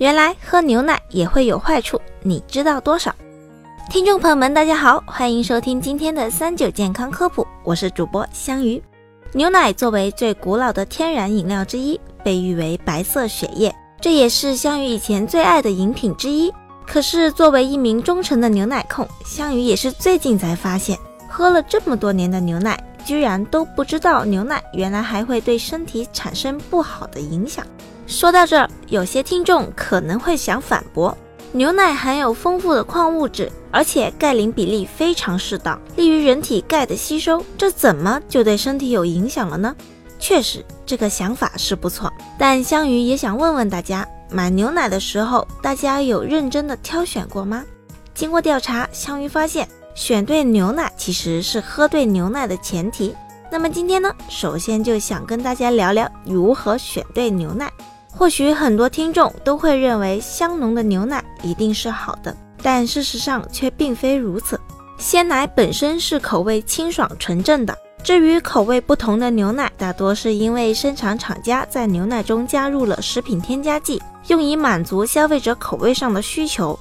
[0.00, 3.14] 原来喝牛奶也会有坏处，你知道多少？
[3.90, 8.82] 听众朋友们，大家好，欢迎收听今天的三九健康科普，我是主播香鱼。
[9.34, 16.50] 牛奶作为最古老的天然饮料之一，被誉为白色血液，这也是香鱼以前最爱的饮品之一。
[16.86, 20.98] 可是作为一名忠诚的牛奶控，香鱼也是最近才发现，
[21.28, 27.66] 喝了这么多年的牛奶，居然都不知道牛奶原来还会对身体产生不好的影响。
[28.06, 31.16] 说到这儿，有些听众可能会想反驳：
[31.52, 39.74] 牛奶含有丰富的矿物质，而且钙磷比例非常适当，利于人体钙的吸收，这怎么就对身体有影响了呢？
[40.18, 47.64] 确实，这个想法是不错，但香鱼也想问问大家，买牛奶的时候，大家有认真的挑选过吗？
[48.12, 53.14] 经过调查，香鱼发现，选对牛奶其实是喝对牛奶的前提。
[53.52, 57.72] 那么今天呢，首先就想跟大家聊聊如何选对牛奶。
[58.20, 64.60] 或许很多听众都会认为香浓的牛奶一定是好的，但事实上却并非如此。
[64.98, 76.78] 鲜奶本身是口味清爽纯正的，至于口味不同的牛奶，大多是因为生产厂家在牛奶中加入了食品添加剂，用以满足消费者口味上的需求，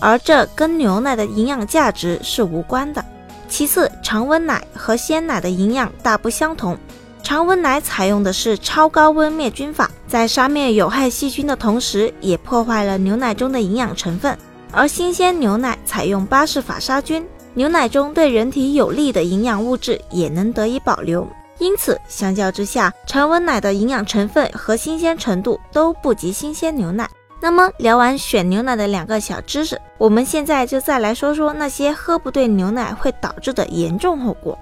[0.00, 3.04] 而这跟牛奶的营养价值是无关的。
[3.48, 6.76] 其次，常温奶和鲜奶的营养大不相同。
[7.22, 14.36] 常温奶采用的是超高温灭菌法，在杀灭有害细菌的同时，也破坏了牛奶中的营养成分。
[14.72, 21.26] 而新鲜牛奶采用巴氏法杀菌，牛奶中对人体有利的营养物质也能得以保留。
[21.58, 27.08] 因此，相较之下，常温奶的营养成分和新鲜程度都不及新鲜牛奶。
[27.40, 34.58] 那么，聊完选牛奶的两个小知识，我们现在就再来说说那些喝不对牛奶会导致的严重后果。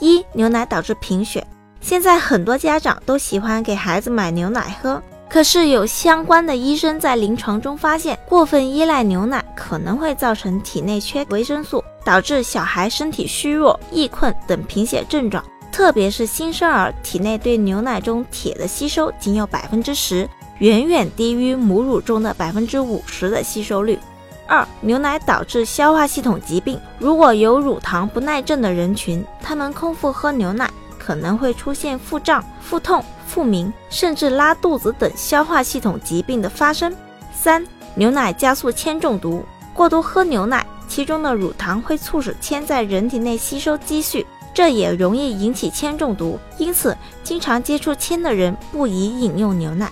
[0.00, 1.46] 一、牛奶导致贫血。
[1.82, 15.44] 现在很多家长都喜欢给孩子买牛奶喝，可是有相关的医生在临床中发现，过分依赖牛奶可能会造成体内缺维生素，导致小孩身体虚弱、易困等贫血症状。
[15.72, 23.98] 特别是新生儿体内对牛奶中铁的吸收仅有百分之十，远远低于母乳中的百分之五十的吸收率。
[24.46, 26.78] 二、牛奶导致消化系统疾病。
[26.98, 30.70] 如果有乳糖不耐症的人群，他们空腹喝牛奶。
[31.04, 36.94] 可能会出现腹胀、腹痛、腹鸣，甚至拉肚子等消化系统疾病的发生。
[37.34, 39.44] 三、牛奶加速铅中毒。
[39.74, 44.24] 过多喝牛奶，其中的乳糖会促使铅在人体内吸收积蓄，
[44.54, 46.38] 这也容易引起铅中毒。
[46.56, 49.90] 因此，经常接触铅的人不宜饮用牛奶。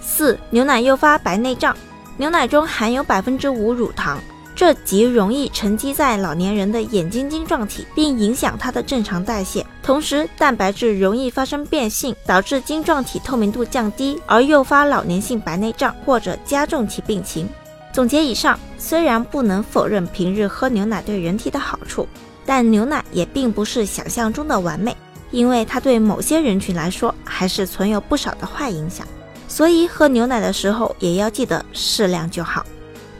[0.00, 1.76] 四、牛奶诱发白内障。
[2.16, 4.18] 牛奶中含有百分之五乳糖。
[4.56, 9.64] 这极容易沉积在老年人的眼睛晶状体，并影响它的正常代谢。
[9.82, 17.46] 同时，蛋白质容易发生变性，导致晶状体透明度降低，而诱发老年性白内障或者加重其病情。
[17.92, 22.08] 总结以上，虽然不能否认平日喝牛奶对人体的好处，
[22.46, 24.96] 但牛奶也并不是想象中的完美，
[25.32, 29.06] 因为它对某些人群来说还是存有不少的坏影响。
[29.48, 32.64] 所以喝牛奶的时候也要记得适量就好。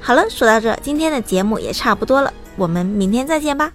[0.07, 3.73] 好了，说到这，今天的节目也差不多了，我们明天再见吧。